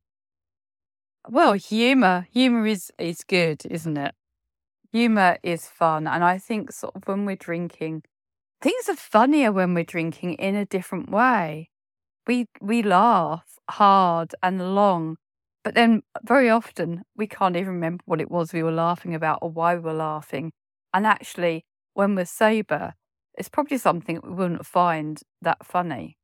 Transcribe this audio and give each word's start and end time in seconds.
well, 1.30 1.54
humor. 1.54 2.28
Humor 2.32 2.66
is 2.68 2.92
is 2.98 3.24
good, 3.24 3.66
isn't 3.70 3.98
it? 3.98 4.14
Humor 4.94 5.38
is 5.44 5.68
fun, 5.68 6.08
and 6.08 6.24
I 6.24 6.38
think 6.40 6.72
sort 6.72 6.96
of 6.96 7.08
when 7.08 7.26
we're 7.26 7.36
drinking, 7.38 8.04
things 8.62 8.90
are 8.90 8.96
funnier 8.98 9.52
when 9.52 9.74
we're 9.76 9.84
drinking 9.86 10.36
in 10.36 10.56
a 10.56 10.66
different 10.66 11.10
way. 11.12 11.70
We 12.28 12.48
we 12.62 12.84
laugh 12.84 13.60
hard 13.72 14.36
and 14.44 14.76
long, 14.76 15.18
but 15.64 15.76
then 15.76 16.04
very 16.24 16.50
often 16.50 17.04
we 17.18 17.28
can't 17.28 17.56
even 17.58 17.74
remember 17.76 18.04
what 18.06 18.22
it 18.22 18.32
was 18.32 18.54
we 18.54 18.64
were 18.64 18.72
laughing 18.72 19.16
about 19.16 19.40
or 19.42 19.52
why 19.52 19.76
we 19.76 19.82
were 19.82 19.94
laughing. 19.94 20.54
And 20.94 21.08
actually, 21.08 21.66
when 21.96 22.16
we're 22.16 22.26
sober, 22.26 22.96
it's 23.38 23.50
probably 23.50 23.78
something 23.80 24.20
we 24.24 24.32
wouldn't 24.32 24.66
find 24.66 25.22
that 25.42 25.66
funny. 25.66 26.18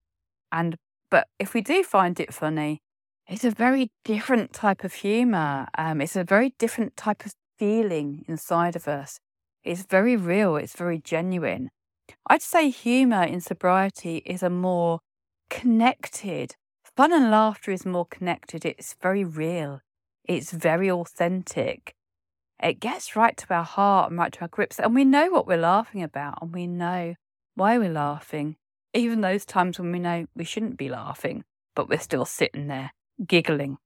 And 0.52 0.78
but 1.11 1.28
if 1.39 1.53
we 1.53 1.61
do 1.61 1.84
find 1.84 2.19
it 2.19 2.34
funny, 2.34 2.81
it's 3.30 3.45
a 3.45 3.52
very 3.52 3.91
different 4.03 4.53
type 4.53 4.83
of 4.83 4.94
humor. 4.94 5.67
Um, 5.77 6.02
it's 6.02 6.16
a 6.16 6.23
very 6.23 6.55
different 6.58 6.97
type 6.97 7.25
of 7.25 7.33
feeling 7.59 8.25
inside 8.27 8.75
of 8.75 8.88
us. 8.88 9.19
It's 9.63 9.83
very 9.83 10.16
real. 10.16 10.55
It's 10.55 10.75
very 10.75 10.97
genuine. 10.97 11.69
I'd 12.27 12.41
say 12.41 12.72
humor 12.72 13.23
in 13.23 13.39
sobriety 13.39 14.23
is 14.25 14.41
a 14.41 14.50
more 14.50 15.00
connected. 15.50 16.55
Fun 16.97 17.13
and 17.13 17.30
laughter 17.30 17.69
is 17.72 17.85
more 17.85 18.05
connected. 18.05 18.66
It's 18.66 18.95
very 19.00 19.23
real. 19.23 19.81
It's 20.23 20.52
very 20.52 20.89
authentic. 20.89 21.94
It 22.61 22.80
gets 22.80 23.16
right 23.16 23.38
to 23.38 23.53
our 23.53 23.63
heart 23.63 24.09
and 24.09 24.19
right 24.19 24.33
to 24.33 24.41
our 24.41 24.47
grips. 24.47 24.80
And 24.80 24.95
we 24.95 25.05
know 25.05 25.30
what 25.30 25.45
we're 25.45 25.57
laughing 25.57 26.02
about 26.02 26.39
and 26.41 26.52
we 26.52 26.66
know 26.66 27.13
why 27.53 27.77
we're 27.77 27.91
laughing. 27.91 28.55
Even 28.95 29.22
those 29.22 29.45
times 29.45 29.77
when 29.77 29.91
we 29.91 30.00
know 30.00 30.25
we 30.35 30.45
shouldn't 30.45 30.77
be 30.77 30.89
laughing, 30.89 31.44
but 31.75 31.88
we're 31.88 32.00
still 32.00 32.25
sitting 32.25 32.67
there 32.67 32.91
giggling. 33.25 33.78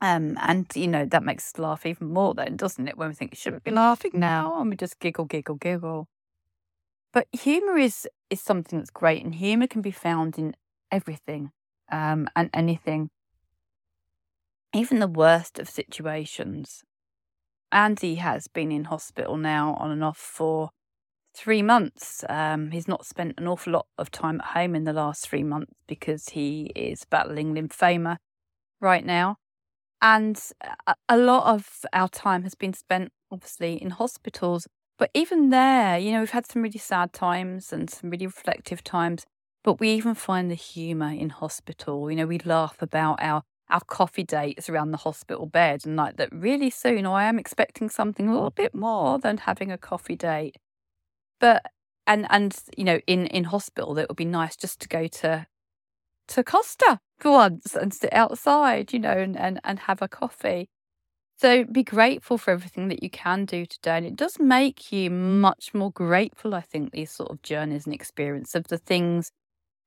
Um, 0.00 0.38
and 0.40 0.66
you 0.74 0.86
know 0.86 1.04
that 1.06 1.24
makes 1.24 1.48
us 1.48 1.58
laugh 1.58 1.84
even 1.84 2.12
more, 2.12 2.34
then, 2.34 2.56
doesn't 2.56 2.86
it? 2.86 2.96
When 2.96 3.08
we 3.08 3.14
think, 3.14 3.32
we 3.32 3.36
should 3.36 3.54
we 3.54 3.58
be 3.64 3.70
laughing 3.72 4.12
now? 4.14 4.60
And 4.60 4.70
we 4.70 4.76
just 4.76 5.00
giggle, 5.00 5.24
giggle, 5.24 5.56
giggle. 5.56 6.08
But 7.12 7.26
humor 7.32 7.76
is 7.76 8.06
is 8.30 8.40
something 8.40 8.78
that's 8.78 8.90
great, 8.90 9.24
and 9.24 9.34
humor 9.34 9.66
can 9.66 9.82
be 9.82 9.90
found 9.90 10.38
in 10.38 10.54
everything 10.92 11.50
um, 11.90 12.28
and 12.36 12.50
anything, 12.54 13.10
even 14.74 15.00
the 15.00 15.08
worst 15.08 15.58
of 15.58 15.68
situations. 15.68 16.84
Andy 17.72 18.16
has 18.16 18.48
been 18.48 18.70
in 18.72 18.84
hospital 18.84 19.36
now 19.36 19.74
on 19.74 19.90
and 19.90 20.04
off 20.04 20.16
for 20.18 20.70
three 21.38 21.62
months. 21.62 22.24
Um, 22.28 22.70
he's 22.72 22.88
not 22.88 23.06
spent 23.06 23.34
an 23.38 23.46
awful 23.46 23.72
lot 23.72 23.86
of 23.96 24.10
time 24.10 24.40
at 24.40 24.48
home 24.48 24.74
in 24.74 24.84
the 24.84 24.92
last 24.92 25.28
three 25.28 25.44
months 25.44 25.72
because 25.86 26.30
he 26.30 26.72
is 26.74 27.04
battling 27.04 27.54
lymphoma 27.54 28.18
right 28.80 29.04
now. 29.04 29.36
And 30.02 30.40
a 31.08 31.16
lot 31.16 31.52
of 31.52 31.84
our 31.92 32.08
time 32.08 32.42
has 32.42 32.54
been 32.54 32.72
spent, 32.72 33.10
obviously, 33.30 33.74
in 33.82 33.90
hospitals. 33.90 34.66
But 34.98 35.10
even 35.14 35.50
there, 35.50 35.98
you 35.98 36.12
know, 36.12 36.20
we've 36.20 36.30
had 36.30 36.46
some 36.46 36.62
really 36.62 36.78
sad 36.78 37.12
times 37.12 37.72
and 37.72 37.88
some 37.88 38.10
really 38.10 38.26
reflective 38.26 38.82
times. 38.84 39.24
But 39.64 39.80
we 39.80 39.90
even 39.90 40.14
find 40.14 40.50
the 40.50 40.56
humour 40.56 41.10
in 41.10 41.30
hospital. 41.30 42.10
You 42.10 42.16
know, 42.16 42.26
we 42.26 42.38
laugh 42.38 42.80
about 42.80 43.22
our 43.22 43.42
our 43.70 43.80
coffee 43.80 44.24
dates 44.24 44.70
around 44.70 44.92
the 44.92 44.98
hospital 44.98 45.44
bed 45.44 45.84
and 45.84 45.94
like 45.94 46.16
that 46.16 46.32
really 46.32 46.70
soon 46.70 47.04
I 47.04 47.24
am 47.24 47.38
expecting 47.38 47.90
something 47.90 48.26
a 48.26 48.32
little 48.32 48.50
bit 48.50 48.74
more 48.74 49.18
than 49.18 49.36
having 49.36 49.70
a 49.70 49.76
coffee 49.76 50.16
date. 50.16 50.56
But 51.40 51.66
and 52.06 52.26
and 52.30 52.56
you 52.76 52.84
know, 52.84 53.00
in 53.06 53.26
in 53.26 53.44
hospital, 53.44 53.98
it 53.98 54.08
would 54.08 54.16
be 54.16 54.24
nice 54.24 54.56
just 54.56 54.80
to 54.80 54.88
go 54.88 55.06
to 55.06 55.46
to 56.28 56.44
Costa 56.44 57.00
for 57.18 57.32
once 57.32 57.74
and 57.74 57.92
sit 57.94 58.12
outside, 58.12 58.92
you 58.92 58.98
know, 58.98 59.12
and 59.12 59.36
and, 59.36 59.60
and 59.64 59.80
have 59.80 60.02
a 60.02 60.08
coffee. 60.08 60.68
So 61.38 61.64
be 61.64 61.84
grateful 61.84 62.36
for 62.36 62.50
everything 62.50 62.88
that 62.88 63.02
you 63.02 63.10
can 63.10 63.44
do 63.44 63.64
today. 63.64 63.96
And 63.98 64.06
it 64.06 64.16
does 64.16 64.40
make 64.40 64.90
you 64.90 65.08
much 65.10 65.72
more 65.72 65.92
grateful, 65.92 66.52
I 66.54 66.60
think, 66.62 66.90
these 66.90 67.12
sort 67.12 67.30
of 67.30 67.42
journeys 67.42 67.86
and 67.86 67.94
experience 67.94 68.56
of 68.56 68.66
the 68.68 68.78
things 68.78 69.30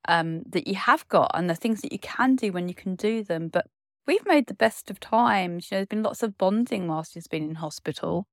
um, 0.08 0.44
that 0.50 0.68
you 0.68 0.76
have 0.76 1.08
got 1.10 1.32
and 1.34 1.50
the 1.50 1.56
things 1.56 1.82
that 1.82 1.92
you 1.92 2.00
can 2.00 2.38
do 2.38 2.54
when 2.54 2.70
you 2.70 2.76
can 2.76 2.96
do 2.96 3.24
them. 3.24 3.50
But 3.50 3.68
we've 4.08 4.26
made 4.26 4.48
the 4.48 4.54
best 4.54 4.90
of 4.90 5.00
times. 5.02 5.70
You 5.70 5.76
know, 5.76 5.80
there's 5.80 5.88
been 5.88 6.04
lots 6.04 6.24
of 6.24 6.38
bonding 6.38 6.88
whilst 6.88 7.16
he's 7.16 7.28
been 7.28 7.44
in 7.50 7.56
hospital. 7.56 8.28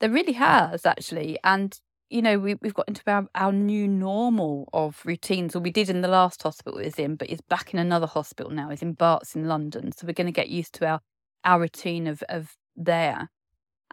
There 0.00 0.10
really 0.10 0.32
has, 0.34 0.84
actually. 0.84 1.38
And 1.44 1.78
you 2.10 2.20
know, 2.20 2.38
we, 2.38 2.56
we've 2.56 2.74
got 2.74 2.88
into 2.88 3.02
our, 3.06 3.28
our 3.34 3.52
new 3.52 3.86
normal 3.86 4.68
of 4.72 5.00
routines, 5.04 5.54
or 5.54 5.60
we 5.60 5.70
did 5.70 5.88
in 5.88 6.00
the 6.00 6.08
last 6.08 6.42
hospital 6.42 6.80
he's 6.80 6.98
in, 6.98 7.14
but 7.14 7.30
he's 7.30 7.40
back 7.40 7.72
in 7.72 7.78
another 7.78 8.08
hospital 8.08 8.50
now. 8.52 8.68
He's 8.68 8.82
in 8.82 8.92
Barts 8.92 9.36
in 9.36 9.46
London. 9.46 9.92
So 9.92 10.06
we're 10.06 10.12
going 10.12 10.26
to 10.26 10.32
get 10.32 10.48
used 10.48 10.74
to 10.74 10.86
our, 10.86 11.00
our 11.44 11.60
routine 11.60 12.08
of, 12.08 12.22
of 12.28 12.56
there. 12.76 13.30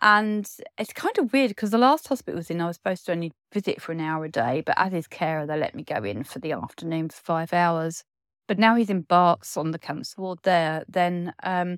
And 0.02 0.50
it's 0.78 0.94
kind 0.94 1.18
of 1.18 1.32
weird 1.32 1.50
because 1.50 1.70
the 1.70 1.78
last 1.78 2.08
hospital 2.08 2.38
was 2.38 2.50
in, 2.50 2.60
I 2.60 2.68
was 2.68 2.76
supposed 2.76 3.06
to 3.06 3.12
only 3.12 3.32
visit 3.54 3.82
for 3.82 3.92
an 3.92 4.00
hour 4.00 4.26
a 4.26 4.30
day, 4.30 4.62
but 4.66 4.76
as 4.78 4.92
his 4.92 5.08
carer, 5.08 5.46
they 5.46 5.58
let 5.58 5.76
me 5.76 5.84
go 5.84 6.04
in 6.04 6.24
for 6.24 6.40
the 6.40 6.52
afternoon 6.52 7.10
for 7.10 7.22
five 7.22 7.54
hours. 7.54 8.04
But 8.48 8.60
now 8.60 8.76
he's 8.76 8.90
in 8.90 9.02
Barts 9.02 9.58
on 9.58 9.72
the 9.72 9.80
cancer 9.80 10.22
ward 10.22 10.40
there, 10.44 10.84
then 10.88 11.34
um, 11.44 11.78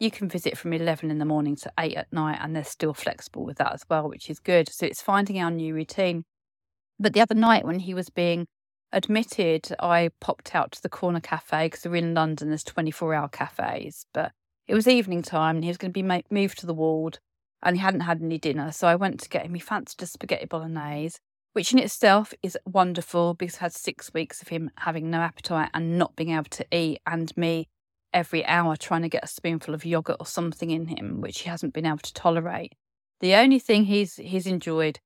you 0.00 0.10
can 0.10 0.28
visit 0.28 0.56
from 0.56 0.72
11 0.72 1.10
in 1.10 1.18
the 1.18 1.24
morning 1.26 1.54
to 1.56 1.70
8 1.78 1.94
at 1.94 2.12
night, 2.12 2.38
and 2.40 2.56
they're 2.56 2.64
still 2.64 2.94
flexible 2.94 3.44
with 3.44 3.58
that 3.58 3.74
as 3.74 3.84
well, 3.88 4.08
which 4.08 4.30
is 4.30 4.40
good. 4.40 4.68
So 4.72 4.86
it's 4.86 5.02
finding 5.02 5.38
our 5.38 5.50
new 5.50 5.74
routine. 5.74 6.24
But 6.98 7.12
the 7.12 7.20
other 7.20 7.34
night, 7.34 7.66
when 7.66 7.80
he 7.80 7.92
was 7.92 8.08
being 8.08 8.46
admitted, 8.92 9.68
I 9.78 10.10
popped 10.20 10.54
out 10.54 10.72
to 10.72 10.82
the 10.82 10.88
corner 10.88 11.20
cafe 11.20 11.66
because 11.66 11.84
we're 11.84 11.96
in 11.96 12.14
London, 12.14 12.48
there's 12.48 12.64
24 12.64 13.14
hour 13.14 13.28
cafes. 13.28 14.06
But 14.14 14.32
it 14.66 14.74
was 14.74 14.88
evening 14.88 15.20
time, 15.22 15.56
and 15.56 15.64
he 15.64 15.68
was 15.68 15.76
going 15.76 15.92
to 15.92 16.02
be 16.02 16.24
moved 16.30 16.58
to 16.60 16.66
the 16.66 16.74
ward, 16.74 17.18
and 17.62 17.76
he 17.76 17.82
hadn't 17.82 18.00
had 18.00 18.22
any 18.22 18.38
dinner. 18.38 18.72
So 18.72 18.88
I 18.88 18.96
went 18.96 19.20
to 19.20 19.28
get 19.28 19.44
him. 19.44 19.54
He 19.54 19.60
fancied 19.60 20.02
a 20.02 20.06
spaghetti 20.06 20.46
bolognese, 20.46 21.18
which 21.52 21.74
in 21.74 21.78
itself 21.78 22.32
is 22.42 22.56
wonderful 22.64 23.34
because 23.34 23.56
I 23.56 23.64
had 23.64 23.74
six 23.74 24.14
weeks 24.14 24.40
of 24.40 24.48
him 24.48 24.70
having 24.78 25.10
no 25.10 25.18
appetite 25.18 25.68
and 25.74 25.98
not 25.98 26.16
being 26.16 26.30
able 26.30 26.44
to 26.44 26.66
eat, 26.74 27.00
and 27.06 27.36
me 27.36 27.68
every 28.12 28.44
hour 28.46 28.76
trying 28.76 29.02
to 29.02 29.08
get 29.08 29.24
a 29.24 29.28
spoonful 29.28 29.74
of 29.74 29.84
yogurt 29.84 30.16
or 30.20 30.26
something 30.26 30.70
in 30.70 30.86
him, 30.86 31.20
which 31.20 31.40
he 31.40 31.48
hasn't 31.48 31.74
been 31.74 31.86
able 31.86 31.98
to 31.98 32.14
tolerate. 32.14 32.74
The 33.20 33.34
only 33.34 33.58
thing 33.58 33.84
he's 33.84 34.16
he's 34.16 34.46
enjoyed 34.46 35.00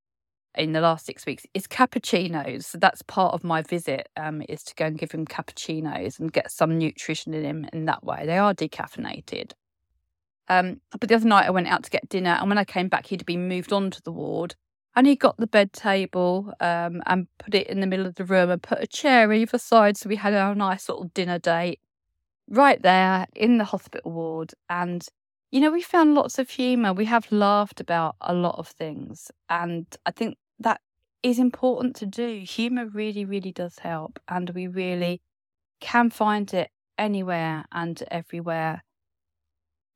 in 0.56 0.72
the 0.72 0.80
last 0.80 1.04
six 1.04 1.26
weeks 1.26 1.46
is 1.52 1.66
cappuccinos. 1.66 2.64
So 2.64 2.78
that's 2.78 3.02
part 3.02 3.34
of 3.34 3.44
my 3.44 3.62
visit 3.62 4.08
um, 4.16 4.42
is 4.48 4.62
to 4.64 4.74
go 4.74 4.86
and 4.86 4.98
give 4.98 5.10
him 5.10 5.26
cappuccinos 5.26 6.18
and 6.18 6.32
get 6.32 6.50
some 6.50 6.78
nutrition 6.78 7.34
in 7.34 7.44
him 7.44 7.66
in 7.72 7.86
that 7.86 8.04
way. 8.04 8.24
They 8.24 8.38
are 8.38 8.54
decaffeinated. 8.54 9.52
Um, 10.48 10.80
but 10.98 11.08
the 11.08 11.14
other 11.16 11.26
night 11.26 11.46
I 11.46 11.50
went 11.50 11.68
out 11.68 11.82
to 11.84 11.90
get 11.90 12.08
dinner, 12.08 12.36
and 12.38 12.48
when 12.48 12.58
I 12.58 12.64
came 12.64 12.88
back, 12.88 13.06
he'd 13.06 13.26
been 13.26 13.48
moved 13.48 13.72
on 13.72 13.90
to 13.90 14.02
the 14.02 14.12
ward. 14.12 14.54
And 14.96 15.08
he 15.08 15.16
got 15.16 15.36
the 15.38 15.48
bed 15.48 15.72
table 15.72 16.52
um, 16.60 17.02
and 17.06 17.26
put 17.38 17.54
it 17.54 17.66
in 17.66 17.80
the 17.80 17.86
middle 17.86 18.06
of 18.06 18.14
the 18.14 18.24
room 18.24 18.50
and 18.50 18.62
put 18.62 18.80
a 18.80 18.86
chair 18.86 19.32
either 19.32 19.58
side. 19.58 19.96
So 19.96 20.08
we 20.08 20.16
had 20.16 20.34
our 20.34 20.54
nice 20.54 20.88
little 20.88 21.10
dinner 21.14 21.40
date 21.40 21.80
right 22.48 22.80
there 22.82 23.26
in 23.34 23.58
the 23.58 23.64
hospital 23.64 24.12
ward. 24.12 24.54
And, 24.68 25.06
you 25.50 25.60
know, 25.60 25.70
we 25.70 25.82
found 25.82 26.14
lots 26.14 26.38
of 26.38 26.50
humour. 26.50 26.92
We 26.92 27.06
have 27.06 27.30
laughed 27.32 27.80
about 27.80 28.16
a 28.20 28.34
lot 28.34 28.58
of 28.58 28.68
things. 28.68 29.30
And 29.48 29.86
I 30.06 30.10
think 30.10 30.36
that 30.58 30.80
is 31.22 31.38
important 31.38 31.96
to 31.96 32.06
do. 32.06 32.44
Humour 32.46 32.86
really, 32.86 33.24
really 33.24 33.52
does 33.52 33.78
help. 33.78 34.18
And 34.28 34.50
we 34.50 34.66
really 34.66 35.22
can 35.80 36.10
find 36.10 36.52
it 36.54 36.70
anywhere 36.98 37.64
and 37.72 38.02
everywhere. 38.10 38.82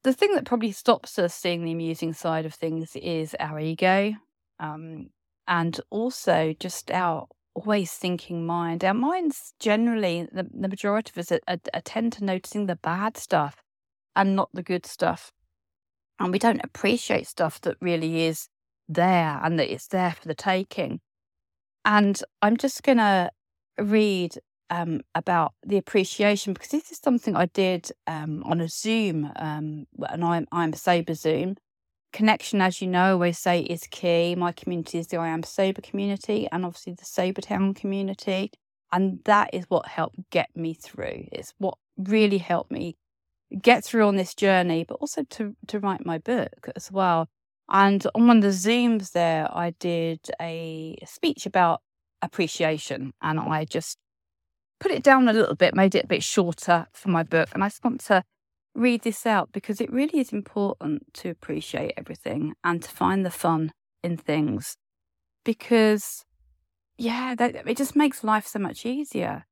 the 0.05 0.13
thing 0.13 0.35
that 0.35 0.45
probably 0.45 0.73
stops 0.73 1.19
us 1.19 1.35
seeing 1.35 1.65
the 1.65 1.73
amusing 1.73 2.13
side 2.13 2.47
of 2.47 2.55
things 2.55 2.97
is 2.97 3.35
our 3.41 3.59
ego, 3.59 4.15
um, 4.61 5.11
and 5.47 5.81
also 5.91 6.55
just 6.59 6.91
our 6.91 7.27
always 7.59 7.93
thinking 7.93 8.47
mind. 8.47 8.85
Our 8.85 8.95
minds 8.95 9.53
generally, 9.59 10.29
the, 10.33 10.47
the 10.53 10.69
majority 10.69 11.11
of 11.11 11.19
us 11.19 11.33
are, 11.33 11.41
are, 11.49 11.59
are 11.75 11.81
tend 11.81 12.13
to 12.15 12.25
noticing 12.25 12.67
the 12.67 12.77
bad 12.77 13.17
stuff 13.17 13.63
and 14.15 14.37
not 14.37 14.51
the 14.53 14.63
good 14.63 14.87
stuff. 14.87 15.33
And 16.21 16.33
we 16.33 16.39
don't 16.39 16.65
appreciate 16.65 17.27
stuff 17.27 17.61
that 17.63 17.77
really 17.81 18.25
is 18.25 18.49
there 18.89 19.41
and 19.43 19.59
that 19.59 19.73
it's 19.73 19.89
there 19.89 20.13
for 20.13 20.29
the 20.29 20.35
taking. 20.35 21.01
And 21.85 22.21
I'm 22.43 22.57
just 22.57 22.83
going 22.83 22.99
to 22.99 23.31
read 23.79 24.35
um, 24.71 25.01
about 25.15 25.55
the 25.65 25.79
appreciation 25.79 26.53
because 26.53 26.71
this 26.71 26.91
is 26.93 27.01
something 27.03 27.35
I 27.35 27.47
did 27.47 27.91
um, 28.07 28.43
on 28.45 28.61
a 28.61 28.69
Zoom, 28.69 29.31
um, 29.37 29.87
and 30.11 30.25
I'm 30.25 30.47
I'm 30.53 30.75
sober 30.75 31.15
Zoom. 31.15 31.57
Connection, 32.13 32.63
as 32.63 32.81
you 32.81 32.89
know, 32.89 33.05
I 33.05 33.11
always 33.13 33.39
say 33.39 33.61
is 33.61 33.87
key. 33.91 34.35
My 34.35 34.53
community 34.53 34.99
is 34.99 35.09
the 35.09 35.19
I 35.19 35.29
am 35.29 35.43
sober 35.43 35.83
community, 35.83 36.49
and 36.51 36.65
obviously 36.65 36.95
the 36.95 37.05
Sober 37.05 37.43
Town 37.43 37.75
community, 37.75 38.51
and 38.91 39.21
that 39.25 39.51
is 39.53 39.67
what 39.69 39.87
helped 39.87 40.19
get 40.31 40.49
me 40.57 40.73
through. 40.73 41.27
It's 41.31 41.53
what 41.59 41.77
really 41.99 42.39
helped 42.39 42.71
me 42.71 42.97
get 43.61 43.85
through 43.85 44.07
on 44.07 44.17
this 44.17 44.35
journey, 44.35 44.85
but 44.89 44.95
also 44.95 45.25
to 45.25 45.55
to 45.67 45.79
write 45.81 46.07
my 46.07 46.19
book 46.19 46.71
as 46.77 46.91
well. 46.91 47.29
And 47.69 48.07
on 48.15 48.27
one 48.27 48.39
of 48.39 48.43
the 48.43 48.49
Zooms 48.49 49.13
there, 49.13 49.47
I 49.55 49.75
did 49.79 50.21
a 50.41 50.97
speech 51.05 51.45
about 51.45 51.83
appreciation, 52.23 53.13
and 53.21 53.39
I 53.39 53.67
just 53.67 53.99
put 54.81 54.93
it 54.93 55.03
down 55.03 55.29
a 55.29 55.33
little 55.35 55.57
bit, 55.57 55.75
made 55.75 55.95
it 55.95 56.05
a 56.05 56.09
bit 56.09 56.23
shorter 56.23 56.87
for 56.93 57.11
my 57.11 57.23
book. 57.23 57.51
And 57.53 57.63
I 57.63 57.69
just 57.69 57.85
want 57.85 58.01
to 58.05 58.25
read 58.79 59.03
this 59.03 59.27
out 59.27 59.51
because 59.53 59.81
it 59.81 59.93
really 59.93 60.21
is 60.21 60.33
important 60.33 61.13
to 61.15 61.29
appreciate 61.29 61.95
everything 61.97 62.55
and 62.65 62.83
to 62.83 62.91
find 62.91 63.25
the 63.25 63.31
fun 63.31 63.73
in 64.03 64.17
things. 64.17 64.77
Because, 65.45 66.25
yeah, 66.97 67.35
that, 67.35 67.69
it 67.69 67.77
just 67.77 67.97
makes 67.97 68.25
life 68.25 68.47
so 68.47 68.59
much 68.59 68.87
easier. 68.87 69.47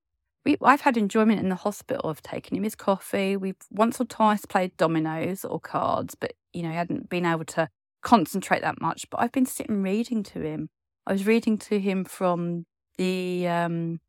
We, 0.44 0.56
I've 0.62 0.82
had 0.82 0.96
enjoyment 0.96 1.40
in 1.40 1.48
the 1.48 1.56
hospital 1.56 2.08
of 2.08 2.22
taking 2.22 2.56
him 2.56 2.64
his 2.64 2.76
coffee. 2.76 3.36
We've 3.36 3.56
once 3.70 4.00
or 4.00 4.04
twice 4.04 4.46
played 4.46 4.76
dominoes 4.76 5.44
or 5.44 5.58
cards, 5.58 6.14
but 6.14 6.32
you 6.52 6.62
know, 6.62 6.70
he 6.70 6.76
hadn't 6.76 7.08
been 7.08 7.26
able 7.26 7.44
to 7.46 7.68
concentrate 8.02 8.62
that 8.62 8.80
much. 8.80 9.10
But 9.10 9.20
I've 9.20 9.32
been 9.32 9.46
sitting 9.46 9.82
reading 9.82 10.22
to 10.24 10.40
him. 10.40 10.68
I 11.06 11.12
was 11.12 11.26
reading 11.26 11.58
to 11.58 11.80
him 11.80 12.04
from 12.04 12.64
the 12.96 13.48
um, 13.48 14.00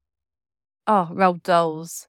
Oh, 0.86 1.10
Roald 1.12 1.44
Dahl's. 1.44 2.08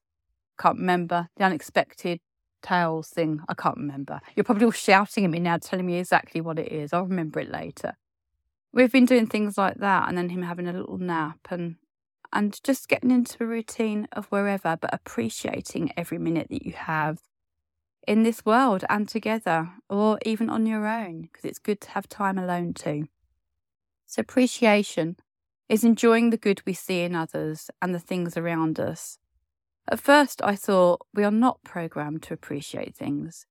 Can't 0.57 0.77
remember. 0.77 1.27
The 1.35 1.43
Unexpected 1.43 2.19
Tales 2.61 3.09
thing. 3.09 3.41
I 3.47 3.53
can't 3.53 3.77
remember. 3.77 4.19
You're 4.35 4.43
probably 4.43 4.65
all 4.65 4.71
shouting 4.71 5.25
at 5.25 5.31
me 5.31 5.39
now, 5.39 5.57
telling 5.57 5.85
me 5.85 5.97
exactly 5.99 6.41
what 6.41 6.59
it 6.59 6.71
is. 6.71 6.93
I'll 6.93 7.05
remember 7.05 7.39
it 7.39 7.51
later. 7.51 7.97
We've 8.71 8.91
been 8.91 9.05
doing 9.05 9.27
things 9.27 9.57
like 9.57 9.77
that, 9.77 10.07
and 10.07 10.17
then 10.17 10.29
him 10.29 10.43
having 10.43 10.67
a 10.67 10.73
little 10.73 10.97
nap, 10.97 11.47
and 11.49 11.77
and 12.31 12.63
just 12.63 12.87
getting 12.87 13.11
into 13.11 13.43
a 13.43 13.47
routine 13.47 14.07
of 14.11 14.27
wherever, 14.27 14.77
but 14.79 14.93
appreciating 14.93 15.91
every 15.97 16.19
minute 16.19 16.47
that 16.49 16.63
you 16.63 16.73
have 16.73 17.21
in 18.07 18.23
this 18.23 18.45
world 18.45 18.85
and 18.89 19.07
together, 19.07 19.71
or 19.89 20.19
even 20.25 20.49
on 20.49 20.65
your 20.65 20.87
own, 20.87 21.23
because 21.23 21.45
it's 21.45 21.59
good 21.59 21.81
to 21.81 21.89
have 21.91 22.07
time 22.07 22.37
alone 22.37 22.73
too. 22.73 23.07
So 24.05 24.21
appreciation 24.21 25.17
is 25.67 25.83
enjoying 25.83 26.29
the 26.29 26.37
good 26.37 26.61
we 26.65 26.73
see 26.73 27.01
in 27.01 27.15
others 27.15 27.69
and 27.81 27.93
the 27.93 27.99
things 27.99 28.35
around 28.35 28.79
us. 28.79 29.19
At 29.91 29.99
first, 29.99 30.41
I 30.43 30.55
thought 30.55 31.01
we 31.15 31.23
are 31.23 31.31
not 31.31 31.63
programmed 31.63 32.21
to 32.23 32.33
appreciate 32.33 32.95
things. 32.95 33.47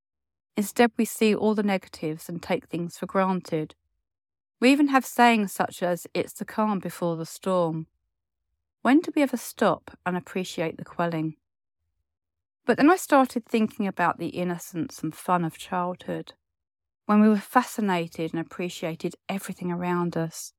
Instead, 0.56 0.92
we 0.96 1.04
see 1.04 1.34
all 1.34 1.56
the 1.56 1.64
negatives 1.64 2.28
and 2.28 2.40
take 2.40 2.68
things 2.68 2.96
for 2.96 3.06
granted. 3.06 3.74
We 4.60 4.70
even 4.70 4.88
have 4.88 5.04
sayings 5.04 5.52
such 5.52 5.82
as, 5.82 6.06
it's 6.14 6.32
the 6.32 6.44
calm 6.44 6.78
before 6.78 7.16
the 7.16 7.26
storm. 7.26 7.88
When 8.82 9.00
do 9.00 9.10
we 9.14 9.22
ever 9.22 9.36
stop 9.36 9.98
and 10.06 10.16
appreciate 10.16 10.78
the 10.78 10.84
quelling? 10.84 11.34
But 12.64 12.76
then 12.76 12.90
I 12.90 12.96
started 12.96 13.44
thinking 13.44 13.88
about 13.88 14.18
the 14.18 14.28
innocence 14.28 15.02
and 15.02 15.14
fun 15.14 15.44
of 15.44 15.58
childhood, 15.58 16.34
when 17.06 17.20
we 17.20 17.28
were 17.28 17.38
fascinated 17.38 18.32
and 18.32 18.40
appreciated 18.40 19.16
everything 19.28 19.72
around 19.72 20.16
us 20.16 20.52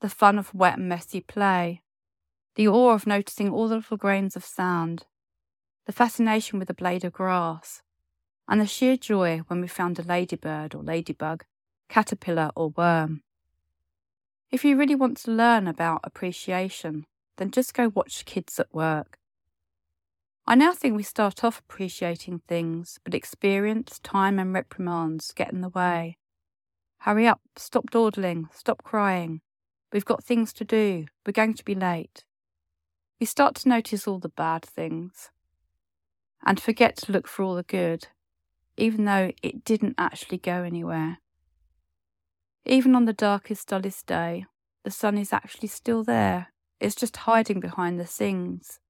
the 0.00 0.08
fun 0.08 0.38
of 0.38 0.52
wet 0.52 0.78
and 0.78 0.88
messy 0.88 1.20
play, 1.20 1.80
the 2.54 2.68
awe 2.68 2.92
of 2.92 3.06
noticing 3.06 3.50
all 3.50 3.68
the 3.68 3.76
little 3.76 3.96
grains 3.96 4.36
of 4.36 4.44
sand, 4.44 5.06
the 5.86 5.92
fascination 5.92 6.58
with 6.58 6.70
a 6.70 6.74
blade 6.74 7.04
of 7.04 7.12
grass, 7.12 7.82
and 8.48 8.60
the 8.60 8.66
sheer 8.66 8.96
joy 8.96 9.40
when 9.46 9.60
we 9.60 9.68
found 9.68 9.98
a 9.98 10.02
ladybird 10.02 10.74
or 10.74 10.82
ladybug, 10.82 11.44
caterpillar 11.88 12.50
or 12.54 12.70
worm. 12.70 13.22
If 14.50 14.64
you 14.64 14.76
really 14.76 14.94
want 14.94 15.16
to 15.18 15.30
learn 15.30 15.66
about 15.66 16.00
appreciation, 16.04 17.06
then 17.38 17.50
just 17.50 17.74
go 17.74 17.88
watch 17.88 18.24
kids 18.24 18.60
at 18.60 18.72
work. 18.74 19.18
I 20.46 20.54
now 20.54 20.72
think 20.72 20.96
we 20.96 21.04
start 21.04 21.44
off 21.44 21.60
appreciating 21.60 22.42
things, 22.48 22.98
but 23.04 23.14
experience, 23.14 23.98
time, 24.00 24.38
and 24.38 24.52
reprimands 24.52 25.32
get 25.32 25.52
in 25.52 25.60
the 25.60 25.68
way. 25.68 26.18
Hurry 26.98 27.26
up, 27.26 27.40
stop 27.56 27.90
dawdling, 27.90 28.48
stop 28.52 28.82
crying, 28.82 29.40
We've 29.92 30.04
got 30.04 30.24
things 30.24 30.52
to 30.54 30.64
do. 30.64 31.06
We're 31.26 31.32
going 31.32 31.54
to 31.54 31.64
be 31.64 31.74
late. 31.74 32.24
We 33.22 33.26
start 33.26 33.54
to 33.54 33.68
notice 33.68 34.08
all 34.08 34.18
the 34.18 34.28
bad 34.28 34.64
things 34.64 35.30
and 36.44 36.58
forget 36.58 36.96
to 36.96 37.12
look 37.12 37.28
for 37.28 37.44
all 37.44 37.54
the 37.54 37.62
good, 37.62 38.08
even 38.76 39.04
though 39.04 39.30
it 39.44 39.64
didn't 39.64 39.94
actually 39.96 40.38
go 40.38 40.64
anywhere. 40.64 41.18
Even 42.66 42.96
on 42.96 43.04
the 43.04 43.12
darkest, 43.12 43.68
dullest 43.68 44.08
day, 44.08 44.46
the 44.82 44.90
sun 44.90 45.16
is 45.18 45.32
actually 45.32 45.68
still 45.68 46.02
there. 46.02 46.48
It's 46.80 46.96
just 46.96 47.16
hiding 47.18 47.60
behind 47.60 48.00
the 48.00 48.06
things. 48.06 48.80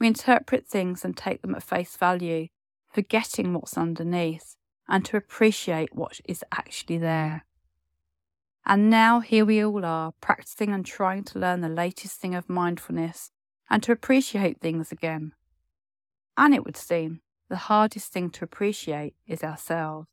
We 0.00 0.08
interpret 0.08 0.66
things 0.66 1.04
and 1.04 1.16
take 1.16 1.40
them 1.40 1.54
at 1.54 1.62
face 1.62 1.96
value, 1.96 2.48
forgetting 2.92 3.54
what's 3.54 3.78
underneath 3.78 4.56
and 4.88 5.04
to 5.04 5.16
appreciate 5.16 5.94
what 5.94 6.18
is 6.24 6.42
actually 6.50 6.98
there. 6.98 7.46
And 8.70 8.88
now 8.88 9.18
here 9.18 9.44
we 9.44 9.64
all 9.64 9.84
are, 9.84 10.12
practicing 10.20 10.72
and 10.72 10.86
trying 10.86 11.24
to 11.24 11.40
learn 11.40 11.60
the 11.60 11.68
latest 11.68 12.20
thing 12.20 12.36
of 12.36 12.48
mindfulness 12.48 13.32
and 13.68 13.82
to 13.82 13.90
appreciate 13.90 14.60
things 14.60 14.92
again. 14.92 15.32
And 16.36 16.54
it 16.54 16.64
would 16.64 16.76
seem 16.76 17.20
the 17.48 17.56
hardest 17.56 18.12
thing 18.12 18.30
to 18.30 18.44
appreciate 18.44 19.16
is 19.26 19.42
ourselves. 19.42 20.06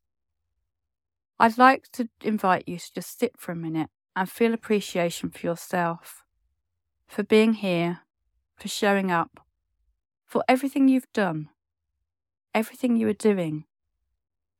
I'd 1.38 1.56
like 1.56 1.84
to 1.92 2.08
invite 2.20 2.64
you 2.66 2.78
to 2.78 2.94
just 2.94 3.20
sit 3.20 3.38
for 3.38 3.52
a 3.52 3.56
minute 3.56 3.90
and 4.16 4.28
feel 4.28 4.52
appreciation 4.52 5.30
for 5.30 5.46
yourself, 5.46 6.24
for 7.06 7.22
being 7.22 7.52
here, 7.52 8.00
for 8.56 8.66
showing 8.66 9.12
up, 9.12 9.38
for 10.26 10.42
everything 10.48 10.88
you've 10.88 11.12
done, 11.12 11.50
everything 12.52 12.96
you 12.96 13.06
are 13.06 13.12
doing, 13.12 13.66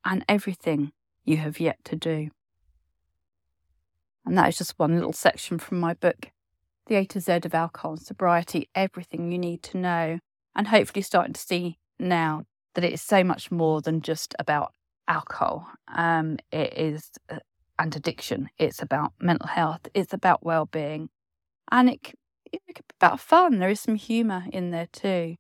and 0.05 0.25
everything 0.29 0.93
you 1.25 1.39
have 1.39 1.59
yet 1.59 1.79
to 1.87 1.97
do. 1.97 2.31
And 4.29 4.37
that 4.37 4.51
is 4.51 4.59
just 4.59 4.79
one 4.79 4.95
little 4.95 5.15
section 5.15 5.59
from 5.59 5.81
my 5.81 5.95
book, 5.95 6.33
The 6.87 6.97
A 6.97 7.07
to 7.07 7.19
Z 7.19 7.33
of 7.45 7.55
Alcohol 7.55 7.93
and 7.93 8.03
Sobriety 8.03 8.69
Everything 8.75 9.33
You 9.33 9.39
Need 9.39 9.63
to 9.63 9.79
Know. 9.79 10.19
And 10.55 10.69
hopefully, 10.69 11.01
starting 11.01 11.33
to 11.33 11.41
see 11.41 11.79
now 11.99 12.45
that 12.75 12.85
it 12.85 12.93
is 12.93 13.01
so 13.01 13.25
much 13.25 13.51
more 13.51 13.81
than 13.81 14.03
just 14.03 14.35
about 14.39 14.75
alcohol. 15.09 15.67
Um, 15.97 16.37
it 16.53 16.75
is, 16.77 17.11
uh, 17.31 17.39
and 17.79 17.97
addiction. 17.97 18.51
It's 18.59 18.83
about 18.83 19.15
mental 19.19 19.49
health. 19.49 19.89
It's 19.95 20.13
about 20.13 20.45
well 20.45 20.67
being. 20.67 21.09
And 21.73 21.89
it, 21.89 22.15
it 22.53 22.61
can 22.67 22.85
be 22.87 22.95
about 23.01 23.21
fun. 23.21 23.61
There 23.61 23.71
is 23.71 23.81
some 23.81 23.95
humour 23.95 24.45
in 24.53 24.73
there 24.73 24.89
too. 24.93 25.37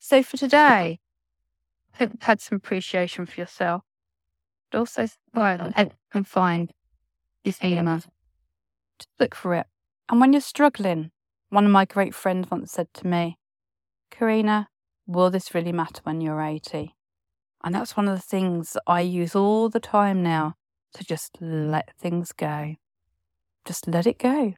So 0.00 0.24
for 0.24 0.36
today, 0.36 0.98
I 1.94 1.98
hope 1.98 2.10
you've 2.12 2.22
had 2.22 2.40
some 2.40 2.56
appreciation 2.56 3.24
for 3.24 3.40
yourself, 3.40 3.82
but 4.72 4.78
also 4.78 5.06
well, 5.32 5.72
and 5.76 6.26
find 6.26 6.72
this 7.48 7.58
EMF. 7.60 8.06
Just 8.98 9.08
look 9.18 9.34
for 9.34 9.54
it. 9.54 9.66
And 10.10 10.20
when 10.20 10.34
you're 10.34 10.42
struggling, 10.42 11.12
one 11.48 11.64
of 11.64 11.70
my 11.70 11.86
great 11.86 12.14
friends 12.14 12.50
once 12.50 12.72
said 12.72 12.88
to 12.94 13.06
me, 13.06 13.38
Karina, 14.10 14.68
will 15.06 15.30
this 15.30 15.54
really 15.54 15.72
matter 15.72 16.02
when 16.04 16.20
you're 16.20 16.42
80? 16.42 16.94
And 17.64 17.74
that's 17.74 17.96
one 17.96 18.06
of 18.06 18.14
the 18.14 18.22
things 18.22 18.74
that 18.74 18.82
I 18.86 19.00
use 19.00 19.34
all 19.34 19.70
the 19.70 19.80
time 19.80 20.22
now 20.22 20.56
to 20.92 21.04
just 21.04 21.38
let 21.40 21.96
things 21.98 22.32
go. 22.32 22.74
Just 23.64 23.88
let 23.88 24.06
it 24.06 24.18
go. 24.18 24.54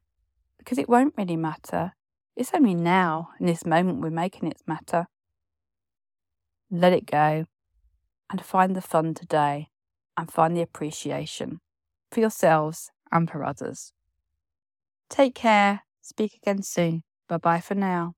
Because 0.59 0.79
it 0.79 0.89
won't 0.89 1.15
really 1.17 1.37
matter. 1.37 1.93
It's 2.35 2.51
only 2.53 2.75
now, 2.75 3.31
in 3.39 3.47
this 3.47 3.65
moment, 3.65 4.01
we're 4.01 4.11
making 4.11 4.49
it 4.49 4.61
matter. 4.67 5.07
Let 6.73 6.93
it 6.93 7.07
go 7.07 7.47
and 8.31 8.45
find 8.45 8.75
the 8.75 8.83
fun 8.83 9.15
today 9.15 9.69
and 10.17 10.31
find 10.31 10.57
the 10.57 10.63
appreciation 10.63 11.61
for 12.11 12.21
yourselves 12.21 12.91
and 13.13 13.31
for 13.31 13.45
others. 13.45 13.93
Take 15.11 15.35
care. 15.35 15.83
Speak 16.01 16.35
again 16.35 16.63
soon. 16.63 17.03
Bye 17.29 17.37
bye 17.39 17.61
for 17.61 17.75
now. 17.75 18.15